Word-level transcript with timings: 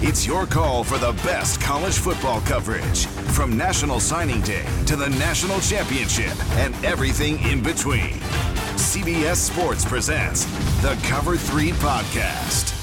It's 0.00 0.24
your 0.24 0.46
call 0.46 0.84
for 0.84 0.96
the 0.96 1.10
best 1.24 1.60
college 1.60 1.98
football 1.98 2.40
coverage 2.42 3.06
from 3.06 3.56
National 3.56 3.98
Signing 3.98 4.40
Day 4.42 4.64
to 4.86 4.94
the 4.94 5.08
National 5.08 5.58
Championship 5.58 6.32
and 6.56 6.72
everything 6.84 7.40
in 7.42 7.60
between. 7.60 8.12
CBS 8.76 9.38
Sports 9.38 9.84
presents 9.84 10.44
the 10.82 10.96
Cover 11.02 11.36
3 11.36 11.72
podcast. 11.72 12.74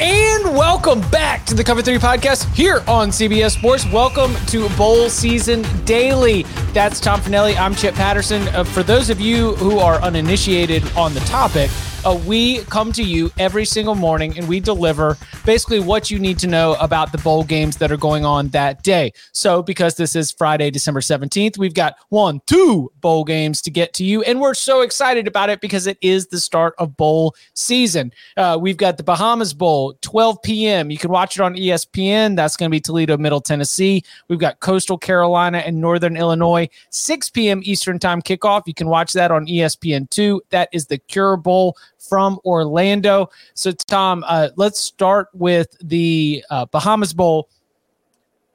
And 0.00 0.56
welcome 0.56 1.00
back 1.10 1.46
to 1.46 1.54
the 1.54 1.62
Cover 1.62 1.82
3 1.82 1.98
podcast 1.98 2.52
here 2.52 2.82
on 2.88 3.10
CBS 3.10 3.52
Sports. 3.52 3.86
Welcome 3.92 4.34
to 4.46 4.68
Bowl 4.70 5.08
Season 5.08 5.64
Daily. 5.84 6.42
That's 6.72 6.98
Tom 6.98 7.20
Fornelli. 7.20 7.56
I'm 7.56 7.76
Chip 7.76 7.94
Patterson. 7.94 8.42
Uh, 8.48 8.64
for 8.64 8.82
those 8.82 9.08
of 9.08 9.20
you 9.20 9.54
who 9.54 9.78
are 9.78 10.02
uninitiated 10.02 10.82
on 10.96 11.14
the 11.14 11.20
topic, 11.20 11.70
uh, 12.04 12.18
we 12.26 12.58
come 12.64 12.92
to 12.92 13.02
you 13.02 13.30
every 13.38 13.64
single 13.64 13.94
morning 13.94 14.38
and 14.38 14.48
we 14.48 14.60
deliver 14.60 15.16
basically 15.44 15.80
what 15.80 16.10
you 16.10 16.18
need 16.18 16.38
to 16.38 16.46
know 16.46 16.74
about 16.80 17.12
the 17.12 17.18
bowl 17.18 17.42
games 17.42 17.76
that 17.78 17.90
are 17.90 17.96
going 17.96 18.24
on 18.24 18.48
that 18.48 18.82
day. 18.82 19.12
So, 19.32 19.62
because 19.62 19.96
this 19.96 20.14
is 20.14 20.30
Friday, 20.30 20.70
December 20.70 21.00
17th, 21.00 21.58
we've 21.58 21.74
got 21.74 21.96
one, 22.10 22.40
two 22.46 22.92
bowl 23.00 23.24
games 23.24 23.60
to 23.62 23.70
get 23.70 23.92
to 23.94 24.04
you. 24.04 24.22
And 24.22 24.40
we're 24.40 24.54
so 24.54 24.82
excited 24.82 25.26
about 25.26 25.50
it 25.50 25.60
because 25.60 25.86
it 25.86 25.98
is 26.00 26.28
the 26.28 26.38
start 26.38 26.74
of 26.78 26.96
bowl 26.96 27.34
season. 27.54 28.12
Uh, 28.36 28.58
we've 28.60 28.76
got 28.76 28.96
the 28.96 29.02
Bahamas 29.02 29.52
Bowl, 29.52 29.98
12 30.02 30.42
p.m. 30.42 30.90
You 30.90 30.98
can 30.98 31.10
watch 31.10 31.36
it 31.36 31.42
on 31.42 31.54
ESPN. 31.54 32.36
That's 32.36 32.56
going 32.56 32.70
to 32.70 32.74
be 32.74 32.80
Toledo, 32.80 33.16
Middle 33.16 33.40
Tennessee. 33.40 34.04
We've 34.28 34.38
got 34.38 34.60
Coastal 34.60 34.98
Carolina 34.98 35.58
and 35.58 35.80
Northern 35.80 36.16
Illinois, 36.16 36.68
6 36.90 37.30
p.m. 37.30 37.60
Eastern 37.64 37.98
Time 37.98 38.22
kickoff. 38.22 38.62
You 38.66 38.74
can 38.74 38.88
watch 38.88 39.12
that 39.14 39.30
on 39.30 39.46
ESPN2. 39.46 40.40
That 40.50 40.68
is 40.72 40.86
the 40.86 40.98
Cure 40.98 41.36
Bowl 41.36 41.76
from 41.98 42.38
Orlando. 42.44 43.30
So, 43.54 43.72
Tom, 43.72 44.24
uh, 44.26 44.48
let's 44.56 44.78
start 44.78 45.28
with 45.32 45.76
the 45.82 46.44
uh, 46.50 46.66
Bahamas 46.66 47.12
Bowl. 47.12 47.48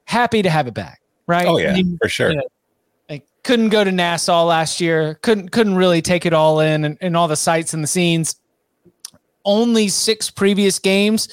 Happy 0.04 0.42
to 0.42 0.50
have 0.50 0.66
it 0.66 0.74
back, 0.74 1.00
right? 1.26 1.46
Oh 1.46 1.58
yeah, 1.58 1.76
for 2.00 2.08
sure. 2.08 2.30
You 2.30 2.36
know, 2.36 2.44
couldn't 3.44 3.68
go 3.68 3.84
to 3.84 3.92
Nassau 3.92 4.44
last 4.44 4.80
year. 4.80 5.14
Couldn't 5.22 5.50
couldn't 5.50 5.76
really 5.76 6.02
take 6.02 6.26
it 6.26 6.32
all 6.32 6.60
in 6.60 6.84
and, 6.84 6.98
and 7.00 7.16
all 7.16 7.28
the 7.28 7.36
sights 7.36 7.74
and 7.74 7.82
the 7.82 7.88
scenes. 7.88 8.36
Only 9.44 9.88
six 9.88 10.30
previous 10.30 10.78
games 10.78 11.28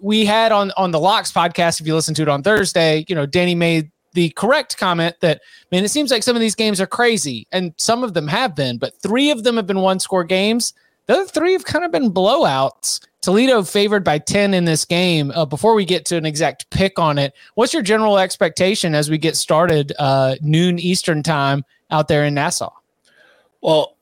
we 0.00 0.24
had 0.24 0.50
on 0.50 0.72
on 0.76 0.90
the 0.90 0.98
Locks 0.98 1.30
podcast. 1.30 1.80
If 1.80 1.86
you 1.86 1.94
listen 1.94 2.14
to 2.14 2.22
it 2.22 2.28
on 2.28 2.42
Thursday, 2.42 3.04
you 3.08 3.14
know 3.14 3.26
Danny 3.26 3.54
made 3.54 3.90
the 4.14 4.30
correct 4.30 4.78
comment 4.78 5.14
that 5.20 5.42
man, 5.70 5.84
it 5.84 5.90
seems 5.90 6.10
like 6.10 6.22
some 6.22 6.34
of 6.34 6.40
these 6.40 6.54
games 6.54 6.80
are 6.80 6.86
crazy, 6.86 7.46
and 7.52 7.74
some 7.76 8.02
of 8.02 8.14
them 8.14 8.26
have 8.26 8.56
been, 8.56 8.78
but 8.78 9.00
three 9.00 9.30
of 9.30 9.44
them 9.44 9.56
have 9.56 9.66
been 9.66 9.80
one 9.80 10.00
score 10.00 10.24
games. 10.24 10.72
The 11.08 11.14
other 11.14 11.24
three 11.24 11.54
have 11.54 11.64
kind 11.64 11.86
of 11.86 11.90
been 11.90 12.12
blowouts. 12.12 13.00
Toledo 13.22 13.62
favored 13.62 14.04
by 14.04 14.18
10 14.18 14.52
in 14.52 14.66
this 14.66 14.84
game. 14.84 15.32
Uh, 15.34 15.46
before 15.46 15.74
we 15.74 15.86
get 15.86 16.04
to 16.06 16.16
an 16.16 16.26
exact 16.26 16.68
pick 16.70 16.98
on 16.98 17.16
it, 17.18 17.32
what's 17.54 17.72
your 17.72 17.82
general 17.82 18.18
expectation 18.18 18.94
as 18.94 19.10
we 19.10 19.16
get 19.16 19.34
started 19.34 19.92
uh, 19.98 20.36
noon 20.42 20.78
Eastern 20.78 21.22
time 21.22 21.64
out 21.90 22.08
there 22.08 22.24
in 22.24 22.34
Nassau? 22.34 22.70
Well, 23.62 23.96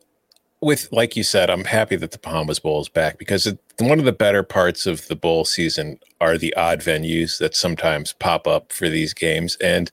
with 0.61 0.89
like 0.91 1.17
you 1.17 1.23
said, 1.23 1.49
I'm 1.49 1.65
happy 1.65 1.95
that 1.95 2.11
the 2.11 2.19
Bahamas 2.19 2.59
Bowl 2.59 2.81
is 2.81 2.89
back 2.89 3.19
because 3.19 3.47
it, 3.47 3.59
one 3.79 4.01
of 4.01 4.05
the 4.05 4.13
better 4.13 4.43
parts 4.43 4.85
of 4.85 5.07
the 5.07 5.17
bowl 5.17 5.45
season 5.45 6.01
are 6.21 6.37
the 6.37 6.55
odd 6.57 6.81
venues 6.81 7.39
that 7.39 7.55
sometimes 7.55 8.15
pop 8.15 8.49
up 8.49 8.73
for 8.73 8.89
these 8.89 9.15
games. 9.15 9.57
And 9.61 9.93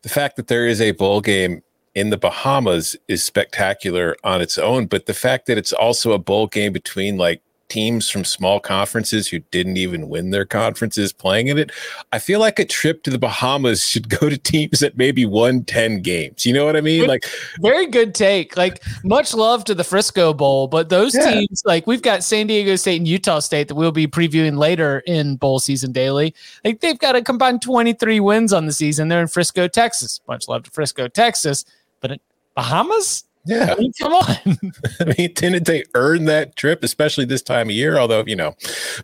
the 0.00 0.08
fact 0.08 0.36
that 0.36 0.46
there 0.46 0.66
is 0.66 0.80
a 0.80 0.92
bowl 0.92 1.20
game 1.20 1.62
in 1.94 2.10
the 2.10 2.16
Bahamas 2.16 2.96
is 3.08 3.24
spectacular 3.24 4.16
on 4.24 4.40
its 4.40 4.58
own, 4.58 4.86
but 4.86 5.06
the 5.06 5.14
fact 5.14 5.46
that 5.46 5.58
it's 5.58 5.72
also 5.72 6.12
a 6.12 6.18
bowl 6.18 6.46
game 6.46 6.72
between 6.72 7.16
like 7.16 7.40
teams 7.68 8.10
from 8.10 8.24
small 8.24 8.60
conferences 8.60 9.28
who 9.28 9.40
didn't 9.50 9.76
even 9.76 10.08
win 10.08 10.30
their 10.30 10.44
conferences 10.44 11.12
playing 11.12 11.48
in 11.48 11.58
it, 11.58 11.72
I 12.12 12.18
feel 12.18 12.38
like 12.40 12.58
a 12.58 12.64
trip 12.64 13.02
to 13.04 13.10
the 13.10 13.18
Bahamas 13.18 13.86
should 13.86 14.08
go 14.08 14.28
to 14.28 14.36
teams 14.38 14.80
that 14.80 14.96
maybe 14.96 15.24
won 15.26 15.64
10 15.64 16.02
games. 16.02 16.44
You 16.44 16.52
know 16.52 16.66
what 16.66 16.76
I 16.76 16.80
mean? 16.80 17.06
Like 17.06 17.24
very 17.60 17.86
good 17.86 18.14
take. 18.14 18.56
Like 18.56 18.82
much 19.02 19.34
love 19.34 19.64
to 19.64 19.74
the 19.74 19.84
Frisco 19.84 20.34
Bowl, 20.34 20.68
but 20.68 20.88
those 20.88 21.14
yeah. 21.14 21.30
teams 21.30 21.62
like 21.64 21.86
we've 21.86 22.02
got 22.02 22.22
San 22.22 22.46
Diego 22.46 22.76
State 22.76 22.98
and 22.98 23.08
Utah 23.08 23.40
State 23.40 23.68
that 23.68 23.74
we'll 23.74 23.92
be 23.92 24.06
previewing 24.06 24.56
later 24.56 25.02
in 25.06 25.36
bowl 25.36 25.58
season 25.58 25.92
daily. 25.92 26.34
Like 26.64 26.80
they've 26.80 26.98
got 26.98 27.16
a 27.16 27.22
combined 27.22 27.62
23 27.62 28.20
wins 28.20 28.52
on 28.52 28.66
the 28.66 28.72
season. 28.72 29.08
They're 29.08 29.22
in 29.22 29.28
Frisco, 29.28 29.68
Texas. 29.68 30.20
Much 30.28 30.48
love 30.48 30.64
to 30.64 30.70
Frisco, 30.70 31.08
Texas 31.08 31.64
but 32.04 32.20
Bahamas? 32.54 33.24
Yeah. 33.46 33.74
I 33.76 33.80
mean, 33.80 33.92
come 33.98 34.12
on. 34.12 34.36
I 35.00 35.14
mean, 35.16 35.32
didn't 35.34 35.66
they 35.66 35.84
earn 35.94 36.26
that 36.26 36.54
trip, 36.56 36.84
especially 36.84 37.24
this 37.24 37.42
time 37.42 37.68
of 37.68 37.74
year? 37.74 37.98
Although, 37.98 38.24
you 38.26 38.36
know, 38.36 38.54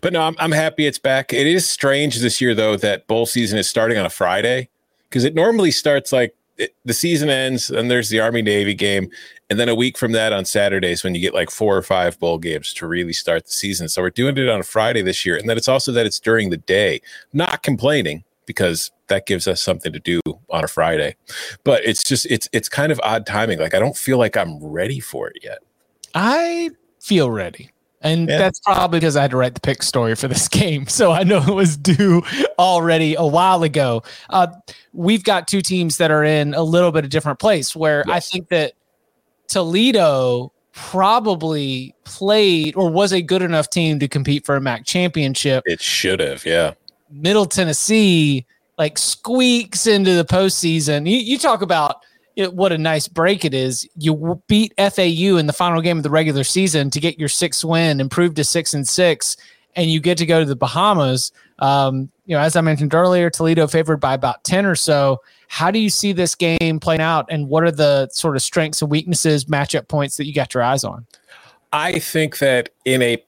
but 0.01 0.13
no, 0.13 0.21
I'm, 0.21 0.35
I'm 0.39 0.51
happy 0.51 0.85
it's 0.85 0.99
back. 0.99 1.33
It 1.33 1.47
is 1.47 1.67
strange 1.67 2.19
this 2.19 2.39
year, 2.39 2.53
though, 2.53 2.75
that 2.77 3.07
bowl 3.07 3.25
season 3.25 3.57
is 3.57 3.67
starting 3.67 3.97
on 3.97 4.05
a 4.05 4.09
Friday 4.09 4.69
because 5.09 5.23
it 5.23 5.33
normally 5.33 5.71
starts 5.71 6.11
like 6.11 6.35
it, 6.57 6.75
the 6.85 6.93
season 6.93 7.29
ends 7.29 7.71
and 7.71 7.89
there's 7.89 8.09
the 8.09 8.19
Army 8.19 8.43
Navy 8.43 8.75
game. 8.75 9.09
And 9.49 9.59
then 9.59 9.67
a 9.67 9.75
week 9.75 9.97
from 9.97 10.11
that 10.11 10.31
on 10.31 10.45
Saturdays 10.45 11.03
when 11.03 11.15
you 11.15 11.21
get 11.21 11.33
like 11.33 11.49
four 11.49 11.75
or 11.75 11.81
five 11.81 12.19
bowl 12.19 12.37
games 12.37 12.73
to 12.75 12.87
really 12.87 13.13
start 13.13 13.45
the 13.45 13.51
season. 13.51 13.89
So 13.89 14.03
we're 14.03 14.11
doing 14.11 14.37
it 14.37 14.47
on 14.47 14.59
a 14.59 14.63
Friday 14.63 15.01
this 15.01 15.25
year. 15.25 15.37
And 15.37 15.49
then 15.49 15.57
it's 15.57 15.67
also 15.67 15.91
that 15.91 16.05
it's 16.05 16.19
during 16.19 16.51
the 16.51 16.57
day. 16.57 17.01
Not 17.33 17.63
complaining 17.63 18.23
because 18.45 18.91
that 19.07 19.25
gives 19.25 19.47
us 19.47 19.61
something 19.61 19.93
to 19.93 19.99
do 19.99 20.19
on 20.49 20.63
a 20.63 20.67
Friday. 20.67 21.15
But 21.63 21.83
it's 21.85 22.03
just 22.03 22.25
it's 22.27 22.47
it's 22.51 22.69
kind 22.69 22.91
of 22.91 22.99
odd 23.03 23.25
timing. 23.25 23.59
Like 23.59 23.73
I 23.73 23.79
don't 23.79 23.97
feel 23.97 24.17
like 24.17 24.37
I'm 24.37 24.63
ready 24.63 24.99
for 24.99 25.27
it 25.27 25.37
yet. 25.43 25.59
I 26.13 26.71
feel 26.99 27.31
ready. 27.31 27.71
And 28.03 28.27
yeah. 28.27 28.39
that's 28.39 28.59
probably 28.59 28.99
because 28.99 29.15
I 29.15 29.21
had 29.21 29.31
to 29.31 29.37
write 29.37 29.53
the 29.53 29.61
pick 29.61 29.83
story 29.83 30.15
for 30.15 30.27
this 30.27 30.47
game. 30.47 30.87
So 30.87 31.11
I 31.11 31.23
know 31.23 31.41
it 31.41 31.53
was 31.53 31.77
due 31.77 32.23
already 32.57 33.15
a 33.15 33.25
while 33.25 33.63
ago. 33.63 34.03
Uh, 34.29 34.47
we've 34.93 35.23
got 35.23 35.47
two 35.47 35.61
teams 35.61 35.97
that 35.97 36.09
are 36.09 36.23
in 36.23 36.53
a 36.53 36.63
little 36.63 36.91
bit 36.91 37.03
of 37.03 37.11
different 37.11 37.39
place 37.39 37.75
where 37.75 38.03
yes. 38.07 38.15
I 38.15 38.19
think 38.19 38.49
that 38.49 38.73
Toledo 39.47 40.51
probably 40.73 41.93
played 42.05 42.75
or 42.75 42.89
was 42.89 43.11
a 43.11 43.21
good 43.21 43.41
enough 43.41 43.69
team 43.69 43.99
to 43.99 44.07
compete 44.07 44.45
for 44.45 44.55
a 44.55 44.61
MAC 44.61 44.85
championship. 44.85 45.63
It 45.65 45.81
should 45.81 46.19
have, 46.19 46.45
yeah. 46.45 46.73
Middle 47.11 47.45
Tennessee 47.45 48.45
like 48.77 48.97
squeaks 48.97 49.85
into 49.85 50.15
the 50.15 50.25
postseason. 50.25 51.07
You, 51.09 51.17
you 51.17 51.37
talk 51.37 51.61
about 51.61 51.97
it, 52.35 52.53
what 52.53 52.71
a 52.71 52.77
nice 52.77 53.07
break 53.07 53.45
it 53.45 53.53
is. 53.53 53.87
You 53.95 54.41
beat 54.47 54.73
FAU 54.77 55.37
in 55.37 55.47
the 55.47 55.53
final 55.53 55.81
game 55.81 55.97
of 55.97 56.03
the 56.03 56.09
regular 56.09 56.43
season 56.43 56.89
to 56.91 56.99
get 56.99 57.19
your 57.19 57.29
sixth 57.29 57.63
win, 57.63 57.99
improve 57.99 58.35
to 58.35 58.43
six 58.43 58.73
and 58.73 58.87
six, 58.87 59.37
and 59.75 59.91
you 59.91 59.99
get 59.99 60.17
to 60.17 60.25
go 60.25 60.39
to 60.39 60.45
the 60.45 60.55
Bahamas. 60.55 61.31
Um, 61.59 62.09
you 62.25 62.35
know, 62.35 62.41
as 62.41 62.55
I 62.55 62.61
mentioned 62.61 62.93
earlier, 62.93 63.29
Toledo 63.29 63.67
favored 63.67 63.97
by 63.97 64.13
about 64.13 64.43
10 64.43 64.65
or 64.65 64.75
so. 64.75 65.21
How 65.47 65.69
do 65.69 65.79
you 65.79 65.89
see 65.89 66.13
this 66.13 66.33
game 66.33 66.79
playing 66.79 67.01
out, 67.01 67.25
and 67.29 67.49
what 67.49 67.63
are 67.63 67.71
the 67.71 68.07
sort 68.09 68.35
of 68.35 68.41
strengths 68.41 68.81
and 68.81 68.89
weaknesses, 68.89 69.45
matchup 69.45 69.87
points 69.87 70.17
that 70.17 70.25
you 70.25 70.33
got 70.33 70.53
your 70.53 70.63
eyes 70.63 70.83
on? 70.83 71.05
I 71.73 71.99
think 71.99 72.39
that 72.39 72.69
in 72.85 73.01
a 73.01 73.23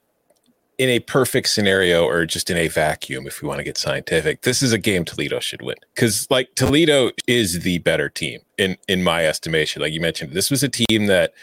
in 0.78 0.90
a 0.90 1.00
perfect 1.00 1.50
scenario 1.50 2.06
or 2.06 2.26
just 2.26 2.50
in 2.50 2.58
a 2.58 2.68
vacuum, 2.68 3.28
if 3.28 3.42
we 3.42 3.48
want 3.48 3.60
to 3.60 3.64
get 3.64 3.78
scientific, 3.78 4.42
this 4.42 4.64
is 4.64 4.72
a 4.72 4.78
game 4.78 5.06
Toledo 5.06 5.40
should 5.40 5.62
win 5.62 5.76
because 5.94 6.28
like 6.30 6.54
Toledo 6.56 7.12
is 7.28 7.62
the 7.62 7.80
better 7.80 8.10
team 8.10 8.40
in 8.58 8.78
in 8.88 9.04
my 9.04 9.26
estimation. 9.26 9.82
Like 9.82 9.94
you 9.94 10.02
mentioned, 10.02 10.34
this 10.34 10.50
was 10.50 10.64
a 10.64 10.70
team 10.70 11.08
that 11.08 11.34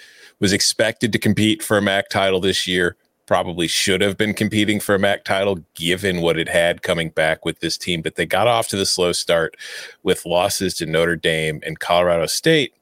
was 0.41 0.53
expected 0.53 1.13
to 1.13 1.19
compete 1.19 1.63
for 1.63 1.79
a 1.79 1.83
MAC 1.83 2.09
title 2.09 2.41
this 2.41 2.67
year. 2.67 2.97
Probably 3.27 3.69
should 3.69 4.01
have 4.01 4.17
been 4.17 4.35
competing 4.35 4.81
for 4.81 4.97
a 4.97 4.99
MAC 4.99 5.25
title 5.25 5.59
given 5.75 6.21
what 6.21 6.37
it 6.37 6.49
had 6.49 6.83
coming 6.83 7.11
back 7.11 7.45
with 7.45 7.61
this 7.61 7.79
team, 7.79 8.03
but 8.03 8.17
they 8.17 8.27
got 8.27 8.49
off 8.49 8.67
to 8.69 8.77
the 8.77 8.87
slow 8.87 9.13
start 9.13 9.57
with 10.03 10.27
losses 10.27 10.75
to 10.75 10.87
Notre 10.87 11.15
Dame 11.15 11.61
and 11.65 11.79
Colorado 11.79 12.27
State. 12.27 12.75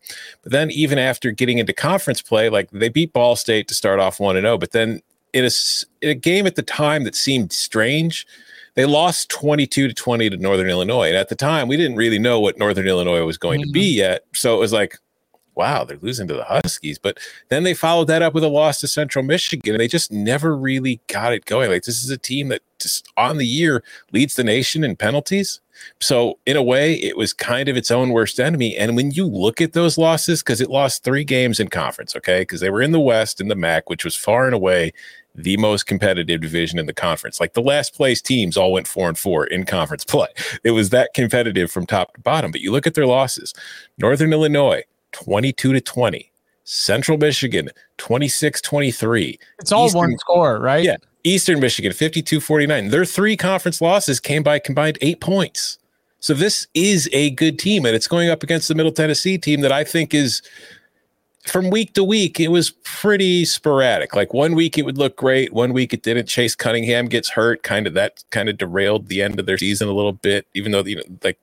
But 0.42 0.52
then, 0.52 0.70
even 0.70 0.98
after 0.98 1.32
getting 1.32 1.58
into 1.58 1.74
conference 1.74 2.22
play, 2.22 2.48
like 2.48 2.70
they 2.70 2.88
beat 2.88 3.12
Ball 3.12 3.36
State 3.36 3.68
to 3.68 3.74
start 3.74 4.00
off 4.00 4.20
1 4.20 4.36
0, 4.36 4.56
but 4.56 4.72
then 4.72 5.02
in 5.32 5.44
a, 5.44 5.50
in 6.02 6.10
a 6.10 6.14
game 6.14 6.46
at 6.46 6.56
the 6.56 6.62
time 6.62 7.04
that 7.04 7.14
seemed 7.14 7.52
strange, 7.52 8.26
they 8.74 8.84
lost 8.84 9.28
22 9.30 9.88
to 9.88 9.94
20 9.94 10.30
to 10.30 10.36
Northern 10.36 10.68
Illinois. 10.68 11.08
And 11.08 11.16
at 11.16 11.28
the 11.28 11.34
time, 11.34 11.68
we 11.68 11.76
didn't 11.76 11.96
really 11.96 12.18
know 12.18 12.38
what 12.40 12.58
Northern 12.58 12.86
Illinois 12.86 13.24
was 13.24 13.38
going 13.38 13.60
mm-hmm. 13.60 13.68
to 13.68 13.72
be 13.72 13.96
yet. 13.96 14.24
So 14.34 14.54
it 14.54 14.58
was 14.58 14.72
like, 14.72 14.96
wow, 15.58 15.82
they're 15.82 15.98
losing 16.00 16.28
to 16.28 16.34
the 16.34 16.44
Huskies. 16.44 16.98
But 16.98 17.18
then 17.48 17.64
they 17.64 17.74
followed 17.74 18.06
that 18.06 18.22
up 18.22 18.32
with 18.32 18.44
a 18.44 18.48
loss 18.48 18.80
to 18.80 18.88
Central 18.88 19.24
Michigan. 19.24 19.74
And 19.74 19.80
they 19.80 19.88
just 19.88 20.12
never 20.12 20.56
really 20.56 21.00
got 21.08 21.34
it 21.34 21.44
going. 21.44 21.70
Like, 21.70 21.82
this 21.82 22.02
is 22.02 22.10
a 22.10 22.16
team 22.16 22.48
that 22.48 22.62
just 22.78 23.08
on 23.16 23.38
the 23.38 23.46
year 23.46 23.82
leads 24.12 24.36
the 24.36 24.44
nation 24.44 24.84
in 24.84 24.94
penalties. 24.94 25.60
So, 26.00 26.38
in 26.46 26.56
a 26.56 26.62
way, 26.62 26.94
it 26.94 27.16
was 27.16 27.32
kind 27.32 27.68
of 27.68 27.76
its 27.76 27.90
own 27.90 28.10
worst 28.10 28.38
enemy. 28.38 28.76
And 28.76 28.96
when 28.96 29.10
you 29.10 29.26
look 29.26 29.60
at 29.60 29.72
those 29.72 29.98
losses, 29.98 30.42
because 30.42 30.60
it 30.60 30.70
lost 30.70 31.02
three 31.02 31.24
games 31.24 31.60
in 31.60 31.68
conference, 31.68 32.14
okay, 32.16 32.42
because 32.42 32.60
they 32.60 32.70
were 32.70 32.82
in 32.82 32.92
the 32.92 33.00
West 33.00 33.40
in 33.40 33.48
the 33.48 33.54
MAC, 33.56 33.90
which 33.90 34.04
was 34.04 34.16
far 34.16 34.46
and 34.46 34.54
away 34.54 34.92
the 35.34 35.56
most 35.56 35.86
competitive 35.86 36.40
division 36.40 36.78
in 36.78 36.86
the 36.86 36.92
conference. 36.92 37.40
Like 37.40 37.54
the 37.54 37.62
last 37.62 37.94
place 37.94 38.20
teams 38.20 38.56
all 38.56 38.72
went 38.72 38.88
four 38.88 39.08
and 39.08 39.16
four 39.16 39.46
in 39.46 39.64
conference 39.64 40.04
play. 40.04 40.28
It 40.64 40.72
was 40.72 40.90
that 40.90 41.14
competitive 41.14 41.70
from 41.70 41.86
top 41.86 42.14
to 42.14 42.20
bottom. 42.20 42.50
But 42.50 42.60
you 42.60 42.72
look 42.72 42.86
at 42.86 42.94
their 42.94 43.06
losses 43.06 43.54
Northern 43.98 44.32
Illinois, 44.32 44.82
22 45.12 45.72
to 45.72 45.80
20. 45.80 46.32
Central 46.64 47.16
Michigan, 47.16 47.70
26 47.96 48.60
23. 48.60 49.38
It's 49.58 49.72
all 49.72 49.86
Eastern, 49.86 49.98
one 49.98 50.18
score, 50.18 50.58
right? 50.60 50.84
Yeah. 50.84 50.96
Eastern 51.24 51.60
Michigan, 51.60 51.92
52 51.92 52.40
49. 52.40 52.88
Their 52.88 53.04
three 53.04 53.36
conference 53.36 53.80
losses 53.80 54.20
came 54.20 54.42
by 54.42 54.58
combined 54.58 54.98
eight 55.00 55.20
points. 55.20 55.78
So 56.20 56.34
this 56.34 56.66
is 56.74 57.08
a 57.12 57.30
good 57.30 57.58
team, 57.58 57.86
and 57.86 57.94
it's 57.94 58.08
going 58.08 58.28
up 58.28 58.42
against 58.42 58.68
the 58.68 58.74
Middle 58.74 58.92
Tennessee 58.92 59.38
team 59.38 59.60
that 59.62 59.72
I 59.72 59.84
think 59.84 60.12
is 60.12 60.42
from 61.48 61.70
week 61.70 61.94
to 61.94 62.04
week, 62.04 62.38
it 62.38 62.48
was 62.48 62.70
pretty 62.84 63.44
sporadic. 63.44 64.14
Like 64.14 64.34
one 64.34 64.54
week 64.54 64.76
it 64.76 64.84
would 64.84 64.98
look 64.98 65.16
great, 65.16 65.52
one 65.52 65.72
week 65.72 65.92
it 65.92 66.02
didn't. 66.02 66.26
Chase 66.26 66.54
Cunningham 66.54 67.06
gets 67.06 67.30
hurt, 67.30 67.62
kind 67.62 67.86
of 67.86 67.94
that 67.94 68.22
kind 68.30 68.48
of 68.48 68.58
derailed 68.58 69.08
the 69.08 69.22
end 69.22 69.40
of 69.40 69.46
their 69.46 69.58
season 69.58 69.88
a 69.88 69.92
little 69.92 70.12
bit. 70.12 70.46
Even 70.54 70.72
though 70.72 70.84
you 70.84 70.96
know, 70.96 71.02
like 71.22 71.38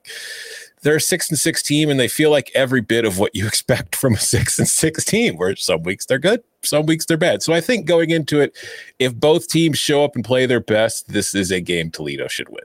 they're 0.82 0.96
a 0.96 1.00
six 1.00 1.30
and 1.30 1.38
six 1.38 1.62
team, 1.62 1.90
and 1.90 1.98
they 1.98 2.08
feel 2.08 2.30
like 2.30 2.50
every 2.54 2.80
bit 2.80 3.04
of 3.04 3.18
what 3.18 3.34
you 3.34 3.46
expect 3.48 3.96
from 3.96 4.14
a 4.14 4.18
six 4.18 4.58
and 4.58 4.68
six 4.68 5.04
team. 5.04 5.36
Where 5.36 5.56
some 5.56 5.82
weeks 5.82 6.06
they're 6.06 6.18
good, 6.18 6.42
some 6.62 6.86
weeks 6.86 7.06
they're 7.06 7.16
bad. 7.16 7.42
So 7.42 7.52
I 7.52 7.60
think 7.60 7.86
going 7.86 8.10
into 8.10 8.40
it, 8.40 8.56
if 8.98 9.14
both 9.14 9.48
teams 9.48 9.78
show 9.78 10.04
up 10.04 10.14
and 10.14 10.24
play 10.24 10.46
their 10.46 10.60
best, 10.60 11.08
this 11.08 11.34
is 11.34 11.50
a 11.50 11.60
game 11.60 11.90
Toledo 11.90 12.28
should 12.28 12.48
win. 12.48 12.64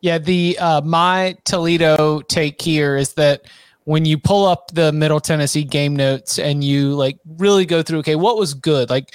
Yeah, 0.00 0.18
the 0.18 0.58
uh, 0.58 0.80
my 0.82 1.36
Toledo 1.44 2.20
take 2.22 2.60
here 2.60 2.96
is 2.96 3.14
that 3.14 3.46
when 3.84 4.04
you 4.04 4.18
pull 4.18 4.46
up 4.46 4.70
the 4.72 4.92
Middle 4.92 5.20
Tennessee 5.20 5.64
game 5.64 5.96
notes 5.96 6.38
and 6.38 6.62
you 6.62 6.94
like 6.94 7.18
really 7.38 7.64
go 7.64 7.82
through, 7.82 7.98
okay, 8.00 8.16
what 8.16 8.36
was 8.36 8.54
good? 8.54 8.90
Like, 8.90 9.14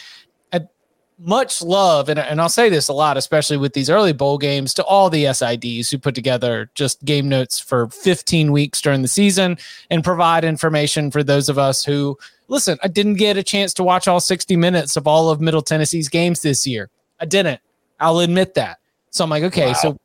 much 1.19 1.61
love, 1.61 2.09
and, 2.09 2.19
and 2.19 2.39
I'll 2.39 2.49
say 2.49 2.69
this 2.69 2.87
a 2.87 2.93
lot, 2.93 3.17
especially 3.17 3.57
with 3.57 3.73
these 3.73 3.89
early 3.89 4.13
bowl 4.13 4.37
games, 4.37 4.73
to 4.75 4.83
all 4.83 5.09
the 5.09 5.25
SIDs 5.25 5.89
who 5.89 5.97
put 5.97 6.15
together 6.15 6.69
just 6.75 7.03
game 7.05 7.27
notes 7.27 7.59
for 7.59 7.87
15 7.89 8.51
weeks 8.51 8.81
during 8.81 9.01
the 9.01 9.07
season 9.07 9.57
and 9.89 10.03
provide 10.03 10.43
information 10.43 11.09
for 11.09 11.23
those 11.23 11.49
of 11.49 11.57
us 11.57 11.83
who 11.83 12.17
listen. 12.47 12.77
I 12.83 12.87
didn't 12.87 13.15
get 13.15 13.37
a 13.37 13.43
chance 13.43 13.73
to 13.75 13.83
watch 13.83 14.07
all 14.07 14.19
60 14.19 14.55
minutes 14.55 14.95
of 14.95 15.07
all 15.07 15.29
of 15.29 15.41
Middle 15.41 15.61
Tennessee's 15.61 16.09
games 16.09 16.41
this 16.41 16.67
year. 16.67 16.89
I 17.19 17.25
didn't. 17.25 17.59
I'll 17.99 18.19
admit 18.19 18.53
that. 18.53 18.79
So 19.09 19.23
I'm 19.23 19.29
like, 19.29 19.43
okay, 19.43 19.67
wow. 19.67 19.73
so 19.73 19.97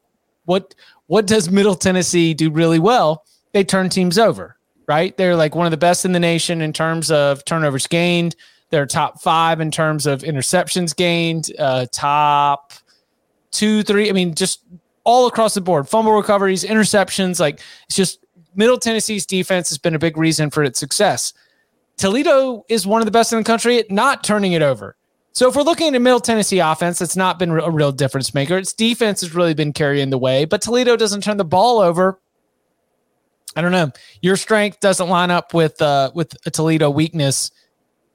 what 0.47 0.75
what 1.09 1.27
does 1.27 1.51
Middle 1.51 1.75
Tennessee 1.75 2.33
do 2.33 2.51
really 2.51 2.79
well? 2.79 3.25
they 3.53 3.65
turn 3.65 3.89
teams 3.89 4.19
over, 4.19 4.57
right? 4.89 5.17
They're 5.17 5.37
like 5.37 5.55
one 5.55 5.67
of 5.67 5.71
the 5.71 5.77
best 5.77 6.05
in 6.05 6.13
the 6.13 6.21
nation 6.21 6.61
in 6.61 6.73
terms 6.73 7.11
of 7.11 7.45
turnovers 7.45 7.87
gained. 7.87 8.35
They're 8.73 8.87
top 8.87 9.21
five 9.21 9.61
in 9.61 9.71
terms 9.71 10.07
of 10.07 10.23
interceptions 10.23 10.97
gained, 10.97 11.51
uh, 11.59 11.85
top 11.93 12.73
two, 13.51 13.83
three. 13.83 14.09
I 14.09 14.13
mean, 14.13 14.35
just 14.35 14.65
all 15.05 15.27
across 15.27 15.53
the 15.53 15.61
board 15.61 15.91
fumble 15.91 16.13
recoveries, 16.13 16.65
interceptions. 16.65 17.39
Like 17.39 17.61
it's 17.85 17.97
just 17.97 18.25
Middle 18.55 18.79
Tennessee's 18.79 19.27
defense 19.27 19.69
has 19.69 19.77
been 19.77 19.95
a 19.95 19.99
big 19.99 20.17
reason 20.17 20.49
for 20.49 20.65
its 20.65 20.81
success. 20.81 21.35
Toledo 21.99 22.65
is 22.71 22.87
one 22.87 23.03
of 23.03 23.05
the 23.05 23.11
best 23.11 23.31
in 23.31 23.39
the 23.39 23.45
country 23.45 23.79
at 23.79 23.91
not 23.91 24.25
turning 24.25 24.53
it 24.53 24.63
over. 24.63 24.97
So 25.33 25.51
if 25.51 25.55
we're 25.55 25.63
looking 25.63 25.89
at 25.89 25.95
a 25.95 26.01
Middle 26.01 26.21
Tennessee 26.21 26.59
offense, 26.59 27.03
it's 27.03 27.15
not 27.17 27.39
been 27.39 27.51
a 27.51 27.71
real 27.71 27.93
difference 27.93 28.33
maker. 28.33 28.57
Its 28.57 28.73
defense 28.73 29.21
has 29.21 29.35
really 29.35 29.53
been 29.53 29.75
carrying 29.75 30.09
the 30.09 30.19
way, 30.19 30.47
but 30.47 30.63
Toledo 30.63 30.97
doesn't 30.97 31.23
turn 31.23 31.37
the 31.37 31.45
ball 31.45 31.79
over 31.79 32.19
I 33.55 33.61
don't 33.61 33.73
know. 33.73 33.91
Your 34.23 34.37
strength 34.37 34.81
doesn't 34.81 35.09
line 35.09 35.31
up 35.31 35.55
with 35.55 35.81
uh 35.83 36.11
with 36.15 36.35
a 36.47 36.51
Toledo 36.51 36.91
weakness, 36.91 37.51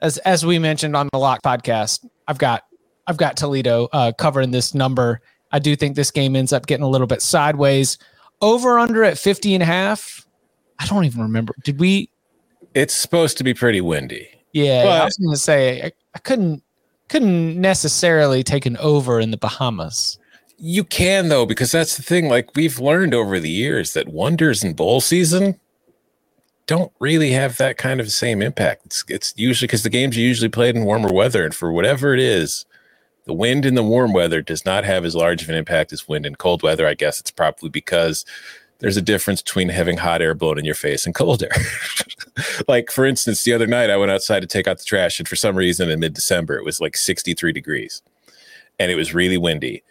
as 0.01 0.17
as 0.19 0.45
we 0.45 0.59
mentioned 0.59 0.95
on 0.95 1.09
the 1.11 1.19
Lock 1.19 1.41
podcast. 1.41 2.05
I've 2.27 2.37
got 2.37 2.63
I've 3.07 3.17
got 3.17 3.37
Toledo 3.37 3.87
uh, 3.93 4.11
covering 4.17 4.51
this 4.51 4.73
number. 4.73 5.21
I 5.51 5.59
do 5.59 5.75
think 5.75 5.95
this 5.95 6.11
game 6.11 6.35
ends 6.35 6.51
up 6.51 6.65
getting 6.65 6.83
a 6.83 6.89
little 6.89 7.07
bit 7.07 7.21
sideways. 7.21 7.97
Over 8.41 8.77
under 8.77 9.03
at 9.03 9.17
50 9.17 9.55
and 9.55 9.63
a 9.63 9.65
half. 9.65 10.27
I 10.77 10.85
don't 10.85 11.05
even 11.05 11.21
remember. 11.21 11.55
Did 11.63 11.79
we? 11.79 12.09
It's 12.75 12.93
supposed 12.93 13.37
to 13.37 13.43
be 13.43 13.53
pretty 13.53 13.81
windy. 13.81 14.29
Yeah, 14.51 14.83
but, 14.83 15.01
I 15.01 15.05
was 15.05 15.17
going 15.17 15.33
to 15.33 15.39
say 15.39 15.81
I, 15.81 15.91
I 16.13 16.19
couldn't 16.19 16.63
couldn't 17.09 17.59
necessarily 17.59 18.43
take 18.43 18.65
an 18.65 18.77
over 18.77 19.19
in 19.19 19.31
the 19.31 19.37
Bahamas. 19.37 20.19
You 20.57 20.83
can 20.83 21.29
though, 21.29 21.45
because 21.45 21.71
that's 21.71 21.97
the 21.97 22.03
thing. 22.03 22.29
Like 22.29 22.55
we've 22.55 22.79
learned 22.79 23.13
over 23.13 23.39
the 23.39 23.49
years 23.49 23.93
that 23.93 24.07
wonders 24.09 24.63
in 24.63 24.73
bowl 24.73 25.01
season 25.01 25.59
don't 26.67 26.91
really 26.99 27.31
have 27.31 27.57
that 27.57 27.77
kind 27.77 27.99
of 27.99 28.11
same 28.11 28.41
impact. 28.41 28.85
It's, 28.85 29.03
it's 29.07 29.33
usually 29.35 29.67
because 29.67 29.83
the 29.83 29.89
games 29.89 30.15
are 30.17 30.21
usually 30.21 30.49
played 30.49 30.75
in 30.75 30.85
warmer 30.85 31.11
weather, 31.11 31.43
and 31.43 31.55
for 31.55 31.71
whatever 31.71 32.13
it 32.13 32.19
is, 32.19 32.65
the 33.25 33.33
wind 33.33 33.65
in 33.65 33.75
the 33.75 33.83
warm 33.83 34.13
weather 34.13 34.41
does 34.41 34.65
not 34.65 34.83
have 34.83 35.03
as 35.03 35.15
large 35.15 35.41
of 35.41 35.49
an 35.49 35.55
impact 35.55 35.91
as 35.91 36.07
wind 36.07 36.25
in 36.25 36.35
cold 36.35 36.61
weather. 36.61 36.85
I 36.85 36.93
guess 36.93 37.19
it's 37.19 37.31
probably 37.31 37.69
because 37.69 38.25
there's 38.79 38.97
a 38.97 39.01
difference 39.01 39.41
between 39.41 39.69
having 39.69 39.97
hot 39.97 40.21
air 40.21 40.35
blown 40.35 40.59
in 40.59 40.65
your 40.65 40.75
face 40.75 41.05
and 41.05 41.15
cold 41.15 41.41
air. 41.41 41.55
like 42.67 42.91
for 42.91 43.05
instance, 43.05 43.43
the 43.43 43.53
other 43.53 43.67
night 43.67 43.89
I 43.89 43.97
went 43.97 44.11
outside 44.11 44.41
to 44.41 44.47
take 44.47 44.67
out 44.67 44.77
the 44.77 44.85
trash, 44.85 45.19
and 45.19 45.27
for 45.27 45.35
some 45.35 45.55
reason 45.55 45.89
in 45.89 45.99
mid 45.99 46.13
December 46.13 46.57
it 46.57 46.65
was 46.65 46.79
like 46.79 46.95
63 46.95 47.51
degrees, 47.51 48.01
and 48.77 48.91
it 48.91 48.95
was 48.95 49.13
really 49.13 49.37
windy 49.37 49.83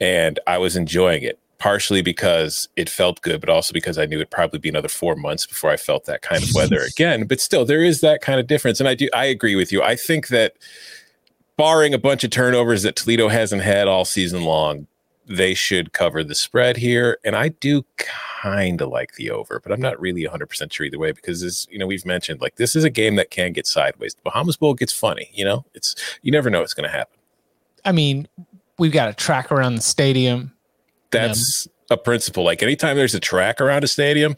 and 0.00 0.40
I 0.46 0.58
was 0.58 0.76
enjoying 0.76 1.22
it 1.22 1.38
partially 1.60 2.00
because 2.00 2.68
it 2.74 2.88
felt 2.88 3.20
good, 3.20 3.38
but 3.40 3.50
also 3.50 3.72
because 3.72 3.98
I 3.98 4.06
knew 4.06 4.16
it'd 4.16 4.30
probably 4.30 4.58
be 4.58 4.70
another 4.70 4.88
four 4.88 5.14
months 5.14 5.46
before 5.46 5.70
I 5.70 5.76
felt 5.76 6.06
that 6.06 6.22
kind 6.22 6.42
of 6.42 6.48
weather 6.54 6.80
again. 6.88 7.26
But 7.26 7.40
still, 7.40 7.64
there 7.64 7.84
is 7.84 8.00
that 8.00 8.22
kind 8.22 8.40
of 8.40 8.46
difference. 8.46 8.80
And 8.80 8.88
I 8.88 8.94
do, 8.94 9.08
I 9.14 9.26
agree 9.26 9.54
with 9.54 9.70
you. 9.70 9.82
I 9.82 9.94
think 9.94 10.28
that 10.28 10.54
barring 11.56 11.92
a 11.92 11.98
bunch 11.98 12.24
of 12.24 12.30
turnovers 12.30 12.82
that 12.82 12.96
Toledo 12.96 13.28
hasn't 13.28 13.62
had 13.62 13.86
all 13.86 14.06
season 14.06 14.42
long, 14.44 14.86
they 15.26 15.52
should 15.52 15.92
cover 15.92 16.24
the 16.24 16.34
spread 16.34 16.78
here. 16.78 17.18
And 17.24 17.36
I 17.36 17.48
do 17.48 17.84
kind 17.98 18.80
of 18.80 18.88
like 18.88 19.14
the 19.14 19.30
over, 19.30 19.60
but 19.60 19.70
I'm 19.70 19.80
not 19.80 20.00
really 20.00 20.24
100% 20.24 20.72
sure 20.72 20.86
either 20.86 20.98
way 20.98 21.12
because, 21.12 21.42
as 21.42 21.68
you 21.70 21.78
know, 21.78 21.86
we've 21.86 22.06
mentioned, 22.06 22.40
like 22.40 22.56
this 22.56 22.74
is 22.74 22.84
a 22.84 22.90
game 22.90 23.16
that 23.16 23.30
can 23.30 23.52
get 23.52 23.66
sideways. 23.66 24.14
The 24.14 24.22
Bahamas 24.24 24.56
Bowl 24.56 24.72
gets 24.72 24.94
funny, 24.94 25.30
you 25.34 25.44
know, 25.44 25.66
it's, 25.74 25.94
you 26.22 26.32
never 26.32 26.48
know 26.48 26.60
what's 26.60 26.74
going 26.74 26.88
to 26.88 26.96
happen. 26.96 27.18
I 27.84 27.92
mean, 27.92 28.26
we've 28.78 28.92
got 28.92 29.10
a 29.10 29.14
track 29.14 29.52
around 29.52 29.74
the 29.74 29.82
stadium. 29.82 30.52
That's 31.10 31.68
a 31.90 31.96
principle. 31.96 32.44
Like 32.44 32.62
anytime 32.62 32.96
there's 32.96 33.14
a 33.14 33.20
track 33.20 33.60
around 33.60 33.84
a 33.84 33.88
stadium, 33.88 34.36